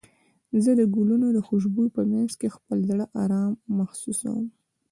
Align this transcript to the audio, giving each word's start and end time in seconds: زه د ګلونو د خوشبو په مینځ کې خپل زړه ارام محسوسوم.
زه 0.63 0.71
د 0.79 0.81
ګلونو 0.95 1.27
د 1.35 1.39
خوشبو 1.47 1.83
په 1.95 2.01
مینځ 2.09 2.31
کې 2.39 2.49
خپل 2.55 2.77
زړه 2.89 3.05
ارام 3.23 3.51
محسوسوم. 3.77 4.45